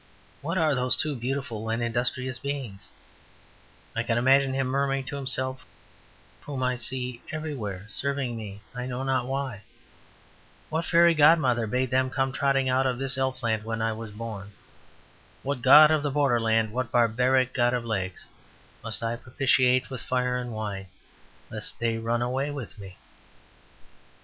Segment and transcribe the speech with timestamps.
[0.41, 2.89] "What are those two beautiful and industrious beings,"
[3.95, 5.63] I can imagine him murmuring to himself,
[6.41, 9.61] "whom I see everywhere, serving me I know not why?
[10.69, 14.53] What fairy godmother bade them come trotting out of elfland when I was born?
[15.43, 18.25] What god of the borderland, what barbaric god of legs,
[18.83, 20.87] must I propitiate with fire and wine,
[21.51, 22.97] lest they run away with me?"